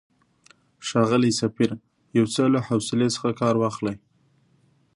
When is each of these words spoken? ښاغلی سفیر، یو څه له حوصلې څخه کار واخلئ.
ښاغلی 0.87 1.31
سفیر، 1.41 1.71
یو 2.17 2.25
څه 2.33 2.41
له 2.53 2.59
حوصلې 2.67 3.07
څخه 3.15 3.29
کار 3.41 3.55
واخلئ. 3.57 3.95